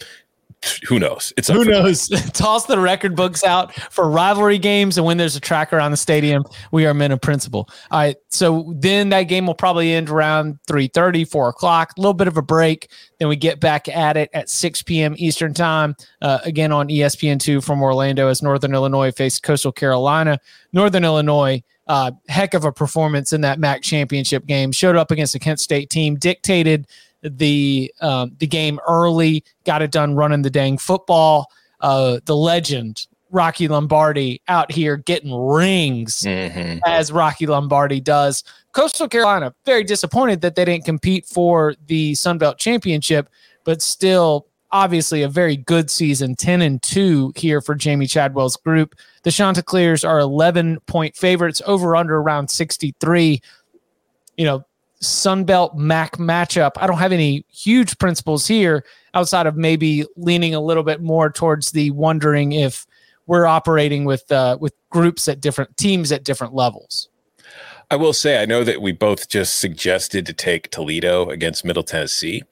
who 0.87 0.99
knows? 0.99 1.33
It's 1.37 1.49
who 1.49 1.65
knows. 1.65 2.09
Toss 2.33 2.67
the 2.67 2.79
record 2.79 3.17
books 3.17 3.43
out 3.43 3.75
for 3.75 4.09
rivalry 4.09 4.59
games, 4.59 4.97
and 4.97 5.05
when 5.05 5.17
there's 5.17 5.35
a 5.35 5.41
track 5.41 5.73
around 5.73 5.91
the 5.91 5.97
stadium, 5.97 6.45
we 6.71 6.87
are 6.87 6.95
men 6.95 7.11
of 7.11 7.21
principle. 7.21 7.69
All 7.91 7.99
right. 7.99 8.17
So 8.29 8.73
then 8.77 9.09
that 9.09 9.25
game 9.25 9.47
will 9.47 9.55
probably 9.55 9.93
end 9.93 10.09
around 10.09 10.59
3 10.69 10.89
30, 10.89 11.25
4 11.25 11.49
o'clock. 11.49 11.93
A 11.97 12.01
little 12.01 12.15
bit 12.15 12.29
of 12.29 12.37
a 12.37 12.43
break. 12.43 12.91
Then 13.19 13.29
we 13.29 13.37
get 13.37 13.59
back 13.59 13.89
at 13.89 14.17
it 14.17 14.31
at 14.35 14.49
6 14.49 14.83
p.m. 14.83 15.15
Eastern 15.19 15.53
time. 15.53 15.97
Uh, 16.21 16.39
again 16.45 16.71
on 16.71 16.89
ESPN2 16.89 17.65
from 17.65 17.83
Orlando 17.83 18.29
as 18.29 18.43
Northern 18.43 18.75
Illinois 18.75 19.11
faced 19.11 19.43
Coastal 19.43 19.73
Carolina. 19.73 20.39
Northern 20.73 21.05
Illinois 21.05 21.63
uh, 21.87 22.13
heck 22.29 22.55
of 22.55 22.65
a 22.65 22.73
performance 22.73 23.33
in 23.33 23.41
that 23.43 23.59
MAC 23.59 23.83
championship 23.83 24.47
game. 24.47 24.73
Showed 24.73 24.97
up 24.97 25.11
against 25.11 25.35
a 25.35 25.39
Kent 25.39 25.61
State 25.61 25.91
team, 25.91 26.17
dictated 26.17 26.87
the 27.23 27.93
um, 28.01 28.33
the 28.39 28.47
game 28.47 28.81
early, 28.89 29.45
got 29.65 29.83
it 29.83 29.91
done 29.91 30.15
running 30.15 30.43
the 30.43 30.51
dang 30.51 30.79
football. 30.79 31.51
Uh, 31.81 32.21
the 32.25 32.37
legend 32.37 33.07
Rocky 33.31 33.67
Lombardi 33.67 34.41
out 34.47 34.71
here 34.71 34.97
getting 34.97 35.35
rings 35.35 36.23
mm-hmm. 36.23 36.79
as 36.87 37.11
Rocky 37.11 37.47
Lombardi 37.47 38.01
does. 38.01 38.45
Coastal 38.73 39.09
Carolina, 39.09 39.55
very 39.65 39.85
disappointed 39.85 40.43
that 40.43 40.55
they 40.55 40.65
didn't 40.65 40.85
compete 40.85 41.27
for 41.27 41.75
the 41.87 42.15
Sun 42.15 42.39
Belt 42.39 42.59
Championship, 42.59 43.29
but 43.65 43.83
still 43.83 44.47
obviously 44.73 45.23
a 45.23 45.29
very 45.29 45.57
good 45.57 45.91
season 45.91 46.35
10 46.35 46.63
and 46.63 46.83
2 46.83 47.35
here 47.37 47.61
for 47.61 47.75
Jamey 47.75 48.09
Chadwell's 48.09 48.57
group. 48.57 48.95
The 49.23 49.31
Chanticleers 49.31 50.05
are 50.05 50.19
11 50.19 50.81
point 50.87 51.15
favorites 51.15 51.63
over 51.67 51.95
under 51.95 52.17
around 52.17 52.49
63. 52.49 53.41
You 54.37 54.45
know, 54.45 54.65
Sunbelt 55.03 55.77
MAC 55.77 56.17
matchup. 56.17 56.73
I 56.77 56.87
don't 56.87 56.99
have 56.99 57.13
any 57.13 57.45
huge 57.53 57.99
principles 57.99 58.47
here 58.47 58.85
outside 59.15 59.47
of 59.47 59.57
maybe 59.57 60.05
leaning 60.17 60.55
a 60.55 60.61
little 60.61 60.85
bit 60.85 61.03
more 61.03 61.31
towards 61.31 61.73
the 61.73 61.91
wondering 61.91 62.53
if 62.53 62.87
we're 63.27 63.47
operating 63.47 64.05
with 64.05 64.31
uh, 64.33 64.57
with 64.61 64.75
groups 64.91 65.29
at 65.29 65.41
different 65.41 65.77
teams 65.77 66.13
at 66.13 66.25
different 66.25 66.55
levels. 66.55 67.09
I 67.93 67.97
will 67.97 68.15
say, 68.15 68.41
I 68.41 68.47
know 68.47 68.65
that 68.65 68.81
we 68.81 68.93
both 68.93 69.29
just 69.29 69.59
suggested 69.59 70.25
to 70.25 70.33
take 70.33 70.71
Toledo 70.71 71.29
against 71.29 71.63
Middle 71.63 71.83
Tennessee, 71.83 72.43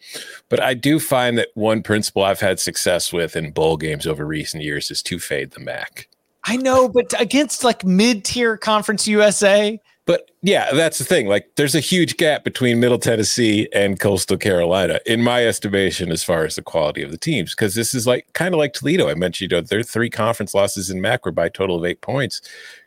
but 0.50 0.60
I 0.60 0.74
do 0.74 1.00
find 1.00 1.38
that 1.38 1.48
one 1.54 1.82
principle 1.82 2.22
I've 2.22 2.40
had 2.40 2.60
success 2.60 3.10
with 3.10 3.34
in 3.34 3.52
bowl 3.52 3.78
games 3.78 4.06
over 4.06 4.26
recent 4.26 4.62
years 4.62 4.90
is 4.90 5.02
to 5.04 5.18
fade 5.18 5.52
the 5.52 5.60
MAC. 5.60 6.08
I 6.44 6.58
know, 6.58 6.90
but 6.90 7.18
against 7.18 7.64
like 7.64 7.86
mid 7.86 8.22
tier 8.22 8.58
Conference 8.58 9.08
USA, 9.08 9.80
but 10.10 10.28
yeah, 10.42 10.72
that's 10.72 10.98
the 10.98 11.04
thing. 11.04 11.28
Like, 11.28 11.52
there's 11.54 11.76
a 11.76 11.78
huge 11.80 12.16
gap 12.16 12.42
between 12.42 12.80
Middle 12.80 12.98
Tennessee 12.98 13.68
and 13.72 14.00
Coastal 14.00 14.36
Carolina, 14.36 14.98
in 15.06 15.22
my 15.22 15.46
estimation, 15.46 16.10
as 16.10 16.24
far 16.24 16.44
as 16.44 16.56
the 16.56 16.62
quality 16.62 17.04
of 17.04 17.12
the 17.12 17.16
teams. 17.16 17.54
Because 17.54 17.76
this 17.76 17.94
is 17.94 18.08
like 18.08 18.26
kind 18.32 18.52
of 18.52 18.58
like 18.58 18.72
Toledo. 18.72 19.08
I 19.08 19.14
mentioned, 19.14 19.52
you 19.52 19.56
know, 19.56 19.60
their 19.60 19.84
three 19.84 20.10
conference 20.10 20.52
losses 20.52 20.90
in 20.90 21.00
MAC 21.00 21.24
were 21.24 21.30
by 21.30 21.46
a 21.46 21.50
total 21.50 21.76
of 21.76 21.84
eight 21.84 22.00
points. 22.00 22.40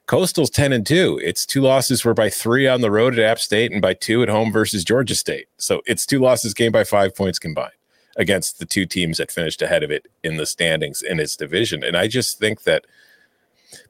Coastal's 0.06 0.50
10 0.50 0.74
and 0.74 0.86
2. 0.86 1.22
Its 1.24 1.46
two 1.46 1.62
losses 1.62 2.03
were 2.03 2.13
by 2.13 2.30
three 2.30 2.68
on 2.68 2.82
the 2.82 2.92
road 2.92 3.13
at 3.13 3.24
App 3.24 3.39
State 3.39 3.72
and 3.72 3.82
by 3.82 3.94
two 3.94 4.22
at 4.22 4.27
home 4.27 4.51
versus 4.51 4.84
Georgia 4.84 5.15
State. 5.15 5.48
So 5.58 5.82
its 5.86 6.06
two 6.06 6.20
losses 6.20 6.53
came 6.53 6.74
by 6.74 6.84
five 6.84 7.15
points 7.15 7.39
combined 7.39 7.72
against 8.18 8.60
the 8.60 8.65
two 8.65 8.86
teams 8.86 9.20
that 9.20 9.32
finished 9.32 9.62
ahead 9.62 9.82
of 9.82 9.92
it 9.92 10.08
in 10.25 10.36
the 10.36 10.46
standings 10.46 11.01
in 11.01 11.22
its 11.22 11.38
division. 11.38 11.86
And 11.86 11.96
I 11.96 12.10
just 12.10 12.38
think 12.38 12.63
that 12.63 12.84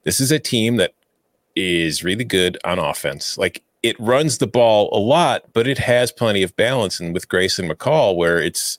this 0.03 0.19
is 0.19 0.31
a 0.31 0.37
team 0.37 0.75
that 0.77 0.93
is 1.55 2.03
really 2.03 2.23
good 2.23 2.57
on 2.65 2.79
offense. 2.79 3.37
Like 3.37 3.63
it 3.83 3.99
runs 3.99 4.37
the 4.37 4.47
ball 4.47 4.89
a 4.93 4.99
lot, 4.99 5.43
but 5.53 5.67
it 5.67 5.77
has 5.77 6.11
plenty 6.11 6.41
of 6.41 6.55
balance. 6.55 6.99
And 6.99 7.13
with 7.13 7.29
Grayson 7.29 7.69
McCall, 7.69 8.15
where 8.15 8.39
it's 8.39 8.77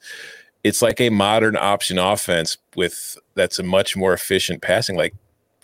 it's 0.65 0.81
like 0.81 1.01
a 1.01 1.11
modern 1.11 1.57
option 1.57 1.99
offense 1.99 2.57
with 2.75 3.19
that's 3.35 3.59
a 3.59 3.63
much 3.63 3.97
more 3.97 4.15
efficient 4.15 4.63
passing. 4.63 4.97
Like 4.97 5.15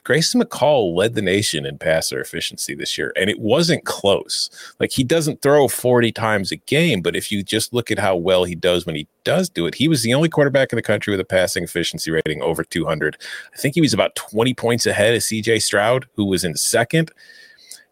Grayson 0.05 0.41
McCall 0.41 0.95
led 0.95 1.15
the 1.15 1.23
nation 1.23 1.67
in 1.67 1.79
passer 1.79 2.21
efficiency 2.21 2.75
this 2.75 2.97
year, 2.97 3.13
and 3.17 3.31
it 3.31 3.39
wasn't 3.39 3.85
close. 3.85 4.51
Like 4.79 4.93
he 4.93 5.05
doesn't 5.05 5.43
throw 5.43 5.69
40 5.69 6.13
times 6.13 6.53
a 6.53 6.57
game, 6.57 7.03
but 7.03 7.17
if 7.17 7.31
you 7.31 7.43
just 7.43 7.73
look 7.73 7.91
at 7.91 7.99
how 7.99 8.17
well 8.17 8.45
he 8.45 8.55
does 8.55 8.87
when 8.87 8.95
he 8.95 9.07
does 9.25 9.49
do 9.49 9.67
it, 9.67 9.75
he 9.75 9.89
was 9.89 10.03
the 10.03 10.15
only 10.15 10.29
quarterback 10.29 10.73
in 10.73 10.77
the 10.77 10.83
country 10.83 11.11
with 11.13 11.21
a 11.21 11.25
passing 11.25 11.65
efficiency 11.65 12.11
rating 12.11 12.43
over 12.43 12.65
200. 12.65 13.17
I 13.53 13.57
think 13.57 13.75
he 13.75 13.81
was 13.81 13.95
about 13.95 14.15
20 14.17 14.55
points 14.55 14.87
ahead 14.87 15.15
of 15.15 15.23
CJ 15.23 15.63
Stroud, 15.63 16.07
who 16.15 16.25
was 16.25 16.45
in 16.45 16.57
second. 16.57 17.11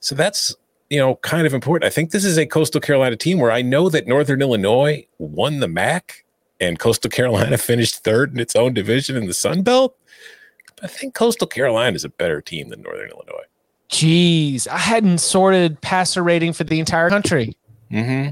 So 0.01 0.15
that's 0.15 0.55
you 0.91 0.99
know 0.99 1.17
kind 1.17 1.47
of 1.47 1.55
important. 1.55 1.87
I 1.87 1.93
think 1.93 2.11
this 2.11 2.25
is 2.25 2.39
a 2.39 2.47
Coastal 2.47 2.81
Carolina 2.81 3.17
team 3.17 3.39
where 3.39 3.53
I 3.53 3.63
know 3.63 3.89
that 3.89 4.07
Northern 4.07 4.41
Illinois 4.41 5.07
won 5.19 5.61
the 5.61 5.69
MAC 5.69 6.25
and 6.61 6.79
Coastal 6.79 7.11
Carolina 7.11 7.59
finished 7.59 8.03
third 8.05 8.33
in 8.33 8.41
its 8.41 8.57
own 8.57 8.75
division 8.75 9.17
in 9.17 9.27
the 9.27 9.35
Sun 9.35 9.63
Belt. 9.63 9.97
I 10.83 10.87
think 10.87 11.15
Coastal 11.15 11.47
Carolina 11.47 11.95
is 11.95 12.05
a 12.05 12.09
better 12.09 12.41
team 12.41 12.69
than 12.69 12.83
Northern 12.83 13.11
Illinois. 13.11 13.45
Jeez, 13.91 14.69
I 14.69 14.79
hadn't 14.79 15.19
sorted 15.19 15.81
passer 15.81 16.23
rating 16.23 16.53
for 16.53 16.65
the 16.65 16.79
entire 16.79 17.09
country. 17.09 17.57
Mm-hmm. 17.91 18.31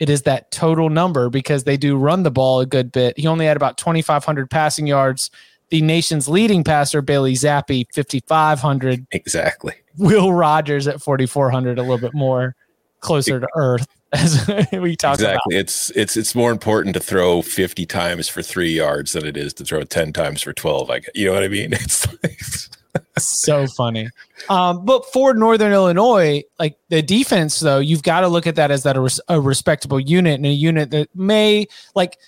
It 0.00 0.10
is 0.10 0.22
that 0.22 0.50
total 0.50 0.90
number 0.90 1.30
because 1.30 1.62
they 1.62 1.76
do 1.76 1.96
run 1.96 2.24
the 2.24 2.30
ball 2.30 2.58
a 2.58 2.66
good 2.66 2.90
bit. 2.90 3.16
He 3.16 3.28
only 3.28 3.46
had 3.46 3.56
about 3.56 3.78
2,500 3.78 4.50
passing 4.50 4.88
yards 4.88 5.30
the 5.72 5.80
nation's 5.80 6.28
leading 6.28 6.62
passer, 6.62 7.00
Bailey 7.00 7.32
Zappe, 7.32 7.86
5,500. 7.94 9.06
Exactly. 9.10 9.72
Will 9.96 10.30
Rogers 10.30 10.86
at 10.86 11.00
4,400, 11.00 11.78
a 11.78 11.80
little 11.80 11.96
bit 11.96 12.12
more 12.12 12.54
closer 13.00 13.40
to 13.40 13.48
earth 13.56 13.86
as 14.12 14.46
we 14.70 14.96
talk 14.96 15.14
exactly. 15.14 15.56
About. 15.56 15.60
It's 15.60 15.88
it's 15.92 16.18
it's 16.18 16.34
more 16.34 16.52
important 16.52 16.92
to 16.92 17.00
throw 17.00 17.40
50 17.40 17.86
times 17.86 18.28
for 18.28 18.42
three 18.42 18.70
yards 18.70 19.12
than 19.12 19.24
it 19.24 19.34
is 19.34 19.54
to 19.54 19.64
throw 19.64 19.82
10 19.82 20.12
times 20.12 20.42
for 20.42 20.52
12. 20.52 20.90
I 20.90 21.00
you 21.14 21.26
know 21.26 21.32
what 21.32 21.42
I 21.42 21.48
mean? 21.48 21.72
It's 21.80 22.06
like 22.22 22.38
so 23.18 23.66
funny. 23.66 24.10
Um, 24.50 24.84
but 24.84 25.10
for 25.10 25.32
Northern 25.32 25.72
Illinois, 25.72 26.42
like 26.58 26.76
the 26.90 27.00
defense, 27.00 27.60
though, 27.60 27.78
you've 27.78 28.02
got 28.02 28.20
to 28.20 28.28
look 28.28 28.46
at 28.46 28.56
that 28.56 28.70
as 28.70 28.82
that 28.82 28.96
a, 28.96 29.00
res- 29.00 29.20
a 29.28 29.40
respectable 29.40 29.98
unit 29.98 30.34
and 30.34 30.44
a 30.44 30.50
unit 30.50 30.90
that 30.90 31.08
may 31.16 31.66
like 31.94 32.18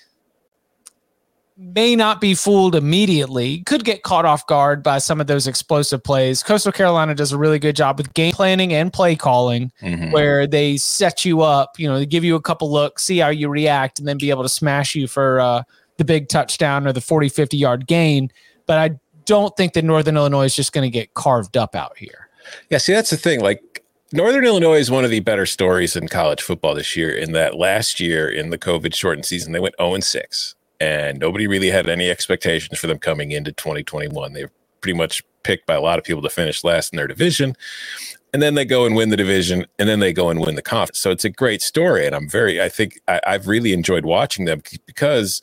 may 1.57 1.95
not 1.95 2.19
be 2.19 2.35
fooled 2.35 2.75
immediately, 2.75 3.59
could 3.61 3.85
get 3.85 4.03
caught 4.03 4.25
off 4.25 4.45
guard 4.47 4.83
by 4.83 4.97
some 4.97 5.21
of 5.21 5.27
those 5.27 5.47
explosive 5.47 6.03
plays. 6.03 6.43
Coastal 6.43 6.71
Carolina 6.71 7.15
does 7.15 7.31
a 7.31 7.37
really 7.37 7.59
good 7.59 7.75
job 7.75 7.97
with 7.97 8.13
game 8.13 8.33
planning 8.33 8.73
and 8.73 8.91
play 8.91 9.15
calling, 9.15 9.71
mm-hmm. 9.81 10.11
where 10.11 10.47
they 10.47 10.75
set 10.77 11.23
you 11.23 11.41
up, 11.41 11.79
you 11.79 11.87
know, 11.87 11.97
they 11.97 12.05
give 12.05 12.23
you 12.23 12.35
a 12.35 12.41
couple 12.41 12.71
looks, 12.71 13.03
see 13.03 13.19
how 13.19 13.29
you 13.29 13.47
react, 13.47 13.99
and 13.99 14.07
then 14.07 14.17
be 14.17 14.29
able 14.29 14.43
to 14.43 14.49
smash 14.49 14.95
you 14.95 15.07
for 15.07 15.39
uh, 15.39 15.63
the 15.97 16.05
big 16.05 16.27
touchdown 16.27 16.85
or 16.85 16.91
the 16.91 17.01
40, 17.01 17.29
50 17.29 17.57
yard 17.57 17.87
gain. 17.87 18.29
But 18.65 18.79
I 18.79 18.99
don't 19.25 19.55
think 19.55 19.73
that 19.73 19.85
Northern 19.85 20.17
Illinois 20.17 20.45
is 20.45 20.55
just 20.55 20.73
going 20.73 20.85
to 20.85 20.91
get 20.91 21.13
carved 21.13 21.55
up 21.55 21.75
out 21.75 21.97
here. 21.97 22.29
Yeah, 22.69 22.79
see, 22.79 22.93
that's 22.93 23.09
the 23.09 23.17
thing. 23.17 23.39
Like, 23.39 23.83
Northern 24.11 24.45
Illinois 24.45 24.77
is 24.77 24.91
one 24.91 25.03
of 25.03 25.09
the 25.09 25.21
better 25.21 25.45
stories 25.45 25.95
in 25.95 26.07
college 26.07 26.41
football 26.41 26.75
this 26.75 26.95
year. 26.95 27.09
In 27.09 27.31
that 27.31 27.55
last 27.55 27.99
year 27.99 28.29
in 28.29 28.49
the 28.49 28.57
COVID 28.57 28.93
shortened 28.93 29.25
season, 29.25 29.51
they 29.51 29.59
went 29.59 29.75
0 29.79 29.99
6 29.99 30.55
and 30.79 31.19
nobody 31.19 31.47
really 31.47 31.69
had 31.69 31.89
any 31.89 32.09
expectations 32.09 32.79
for 32.79 32.87
them 32.87 32.99
coming 32.99 33.31
into 33.31 33.51
2021. 33.51 34.33
They 34.33 34.43
were 34.43 34.51
pretty 34.81 34.97
much 34.97 35.23
picked 35.43 35.65
by 35.65 35.75
a 35.75 35.81
lot 35.81 35.99
of 35.99 36.05
people 36.05 36.21
to 36.21 36.29
finish 36.29 36.63
last 36.63 36.91
in 36.91 36.97
their 36.97 37.07
division. 37.07 37.55
And 38.33 38.41
then 38.41 38.55
they 38.55 38.65
go 38.65 38.85
and 38.85 38.95
win 38.95 39.09
the 39.09 39.17
division, 39.17 39.65
and 39.79 39.87
then 39.87 39.99
they 39.99 40.11
go 40.11 40.29
and 40.29 40.41
win 40.41 40.55
the 40.55 40.61
conference. 40.61 40.99
So 40.99 41.11
it's 41.11 41.23
a 41.23 41.29
great 41.29 41.61
story. 41.61 42.05
And 42.05 42.13
I'm 42.13 42.27
very, 42.27 42.61
I 42.61 42.67
think 42.67 42.99
I, 43.07 43.21
I've 43.25 43.47
really 43.47 43.71
enjoyed 43.71 44.03
watching 44.03 44.45
them 44.45 44.61
because 44.85 45.41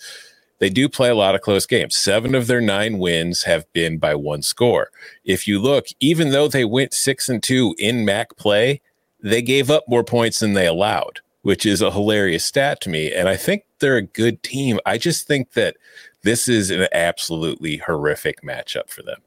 they 0.59 0.69
do 0.69 0.89
play 0.89 1.09
a 1.09 1.15
lot 1.15 1.35
of 1.35 1.41
close 1.41 1.65
games. 1.65 1.97
Seven 1.97 2.35
of 2.35 2.49
their 2.49 2.61
nine 2.61 2.99
wins 2.99 3.45
have 3.45 3.73
been 3.73 3.99
by 3.99 4.15
one 4.15 4.43
score. 4.43 4.91
If 5.25 5.49
you 5.49 5.59
look, 5.59 5.87
even 6.01 6.31
though 6.31 6.49
they 6.49 6.67
went 6.67 6.93
six 6.93 7.29
and 7.29 7.43
two 7.43 7.75
in 7.79 8.05
MAC 8.05 8.37
play, 8.37 8.83
they 9.23 9.41
gave 9.41 9.71
up 9.71 9.85
more 9.89 10.05
points 10.05 10.41
than 10.41 10.53
they 10.53 10.67
allowed 10.67 11.21
which 11.43 11.67
is 11.67 11.83
a 11.83 11.91
hilarious 11.91 12.45
stat 12.45 12.81
to 12.81 12.91
me. 12.91 13.13
And 13.13 13.29
I 13.29 13.37
think 13.37 13.65
they're 13.79 13.97
a 13.97 14.03
good 14.03 14.43
team. 14.43 14.81
I 14.87 14.99
just 14.99 15.27
think 15.27 15.53
that 15.53 15.77
this 16.23 16.49
is 16.49 16.71
an 16.71 16.87
absolutely 16.93 17.79
horrific 17.79 18.43
matchup 18.43 18.89
for 18.89 19.03
them 19.03 19.21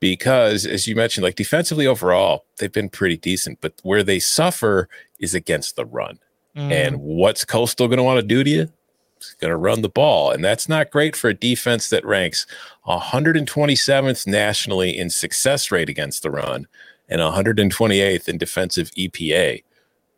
because, 0.00 0.66
as 0.66 0.86
you 0.86 0.94
mentioned, 0.94 1.24
like 1.24 1.36
defensively 1.36 1.86
overall, 1.86 2.44
they've 2.58 2.72
been 2.72 2.88
pretty 2.88 3.16
decent, 3.16 3.60
but 3.60 3.74
where 3.82 4.02
they 4.02 4.18
suffer 4.18 4.88
is 5.18 5.34
against 5.34 5.76
the 5.76 5.86
run. 5.86 6.18
Mm. 6.56 6.72
And 6.72 7.00
what's 7.00 7.44
Coastal 7.44 7.88
going 7.88 7.98
to 7.98 8.02
want 8.02 8.20
to 8.20 8.26
do 8.26 8.44
to 8.44 8.50
you? 8.50 8.72
It's 9.16 9.34
going 9.34 9.50
to 9.50 9.56
run 9.56 9.82
the 9.82 9.88
ball. 9.88 10.30
And 10.30 10.42
that's 10.42 10.68
not 10.68 10.90
great 10.90 11.14
for 11.14 11.28
a 11.28 11.34
defense 11.34 11.90
that 11.90 12.04
ranks 12.06 12.46
127th 12.86 14.26
nationally 14.26 14.96
in 14.96 15.10
success 15.10 15.70
rate 15.70 15.90
against 15.90 16.22
the 16.22 16.30
run 16.30 16.66
and 17.08 17.20
128th 17.20 18.28
in 18.28 18.38
defensive 18.38 18.90
EPA 18.92 19.62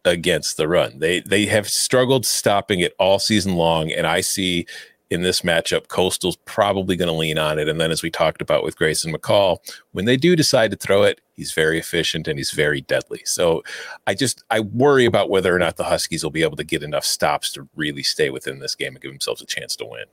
against 0.05 0.57
the 0.57 0.69
run. 0.69 0.99
They 0.99 1.21
they 1.21 1.47
have 1.47 1.69
struggled 1.69 2.27
stopping 2.27 2.81
it 2.81 2.95
all 2.99 3.19
season 3.19 3.57
long, 3.57 3.91
and 3.91 4.07
I 4.07 4.21
see 4.21 4.67
in 5.11 5.21
this 5.21 5.43
matchup, 5.43 5.89
Coastal's 5.89 6.37
probably 6.47 6.97
going 6.97 7.09
to 7.09 7.13
lean 7.13 7.37
on 7.37 7.59
it. 7.59 7.69
And 7.69 7.79
then, 7.79 7.91
as 7.91 8.03
we 8.03 8.11
talked 8.11 8.41
about 8.41 8.65
with 8.65 8.79
Grayson 8.79 9.13
McCall, 9.13 9.59
when 9.93 10.07
they 10.07 10.17
do 10.17 10.35
decide 10.35 10.71
to 10.71 10.77
throw 10.77 11.03
it, 11.03 11.21
he's 11.35 11.53
very 11.53 11.79
efficient 11.79 12.27
and 12.27 12.39
he's 12.39 12.51
very 12.51 12.81
deadly. 12.81 13.21
So 13.27 13.63
I 14.07 14.15
just 14.15 14.43
I 14.51 14.61
worry 14.61 15.05
about 15.05 15.29
whether 15.29 15.55
or 15.55 15.59
not 15.59 15.77
the 15.77 15.85
Huskies 15.85 16.25
will 16.25 16.31
be 16.31 16.43
able 16.43 16.57
to 16.57 16.65
get 16.65 16.83
enough 16.83 17.05
stops 17.05 17.53
to 17.53 17.69
really 17.77 18.03
stay 18.03 18.31
within 18.31 18.59
this 18.59 18.75
game 18.75 18.95
and 18.95 19.03
give 19.03 19.13
themselves 19.13 19.43
a 19.43 19.47
chance 19.47 19.77
to 19.77 19.85
win 19.85 20.07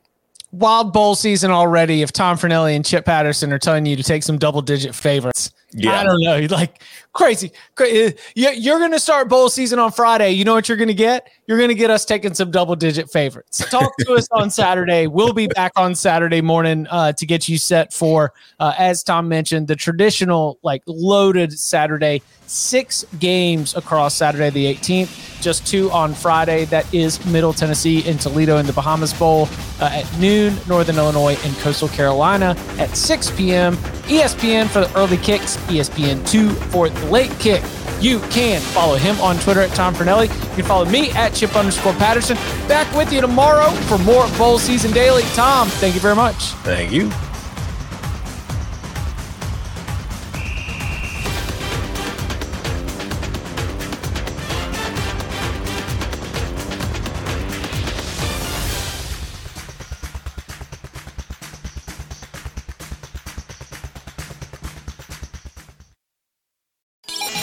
wild 0.52 0.94
bowl 0.94 1.16
season 1.16 1.52
already 1.52 2.02
if 2.02 2.12
Tom 2.12 2.38
Fornelli 2.38 2.76
and 2.76 2.86
Chip 2.86 3.06
Patterson 3.06 3.54
are 3.54 3.60
telling 3.60 3.86
you 3.86 3.96
to 3.96 4.04
take 4.04 4.24
some 4.24 4.38
double 4.38 4.62
digit 4.62 4.96
favorites. 4.96 5.52
Yeah. 5.72 6.00
I 6.00 6.04
don't 6.04 6.22
know. 6.22 6.48
Like 6.50 6.82
crazy. 7.14 7.52
crazy. 7.76 8.16
You're 8.36 8.80
going 8.80 8.92
to 8.92 9.00
start 9.00 9.30
bowl 9.30 9.50
season 9.50 9.78
on 9.78 9.92
Friday. 9.92 10.32
You 10.32 10.46
know 10.46 10.54
what 10.54 10.68
you're 10.68 10.78
going 10.78 10.88
to 10.88 10.94
get? 10.94 11.30
You're 11.48 11.58
going 11.58 11.70
to 11.70 11.76
get 11.76 11.90
us 11.90 12.06
taking 12.06 12.34
some 12.34 12.50
double 12.50 12.76
digit 12.76 13.10
favorites. 13.12 13.64
Talk 13.70 13.92
to 14.00 14.14
us 14.14 14.28
on 14.32 14.50
Saturday. 14.50 15.08
We'll 15.08 15.34
be 15.34 15.48
back 15.48 15.72
on 15.76 15.96
Saturday 15.96 16.42
morning 16.42 16.88
uh, 16.90 17.12
to 17.14 17.26
get 17.26 17.48
you 17.48 17.58
set 17.58 17.94
for, 17.94 18.34
uh, 18.60 18.74
as 18.78 19.04
Tom 19.04 19.28
mentioned, 19.28 19.68
the 19.68 19.76
traditional, 19.76 20.58
like 20.64 20.82
loaded 20.88 21.58
Saturday 21.58 22.22
six 22.50 23.06
games 23.20 23.76
across 23.76 24.16
Saturday 24.16 24.50
the 24.50 24.66
18th, 24.66 25.42
just 25.42 25.66
two 25.68 25.92
on 25.92 26.14
Friday. 26.14 26.66
That 26.66 26.92
is 26.94 27.24
Middle 27.28 27.54
Tennessee 27.54 28.08
and 28.10 28.20
Toledo 28.20 28.58
in 28.58 28.66
the 28.66 28.74
Bahamas 28.74 29.14
Bowl 29.14 29.48
uh, 29.80 29.90
at 29.94 30.20
noon, 30.20 30.56
Northern 30.68 30.98
Illinois 30.98 31.38
and 31.46 31.56
Coastal 31.58 31.88
Carolina 31.90 32.56
at 32.80 32.96
6 32.98 33.32
p.m. 33.38 33.76
ESPN 34.08 34.68
for 34.68 34.82
the 34.82 34.98
early 34.98 35.18
kicks, 35.18 35.58
ESPN 35.68 36.28
2 36.30 36.50
for 36.50 36.90
the 36.90 37.06
late 37.08 37.32
kick. 37.40 37.64
You 38.02 38.20
can 38.30 38.62
follow 38.62 38.96
him 38.96 39.20
on 39.20 39.38
Twitter 39.40 39.62
at 39.62 39.72
Tom 39.72 39.94
Fornelli. 39.94 40.28
You 40.50 40.56
can 40.56 40.66
follow 40.66 40.86
me 40.86 41.12
at 41.12 41.34
Chip 41.34 41.56
underscore 41.56 41.94
Patterson. 41.94 42.38
Back 42.68 42.92
with 42.96 43.12
you 43.12 43.22
tomorrow 43.22 43.70
for 43.88 43.98
more 44.00 44.28
Bowl 44.38 44.58
Season 44.58 44.92
Daily. 44.92 45.24
Tom, 45.34 45.68
thank 45.68 45.94
you 45.96 46.02
very 46.02 46.16
much. 46.16 46.54
Thank 46.64 46.92
you. 46.92 47.12